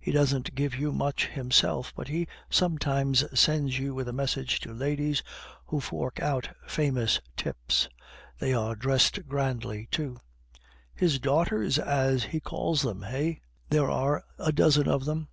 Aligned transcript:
He 0.00 0.10
doesn't 0.10 0.56
give 0.56 0.74
you 0.74 0.90
much 0.90 1.28
himself, 1.28 1.92
but 1.94 2.08
he 2.08 2.26
sometimes 2.50 3.24
sends 3.38 3.78
you 3.78 3.94
with 3.94 4.08
a 4.08 4.12
message 4.12 4.58
to 4.62 4.72
ladies 4.72 5.22
who 5.66 5.78
fork 5.78 6.18
out 6.18 6.48
famous 6.66 7.20
tips; 7.36 7.88
they 8.40 8.52
are 8.52 8.74
dressed 8.74 9.24
grandly, 9.28 9.86
too." 9.92 10.18
"His 10.96 11.20
daughters, 11.20 11.78
as 11.78 12.24
he 12.24 12.40
calls 12.40 12.82
them, 12.82 13.04
eh? 13.04 13.34
There 13.70 13.88
are 13.88 14.24
a 14.36 14.50
dozen 14.50 14.88
of 14.88 15.04
them." 15.04 15.28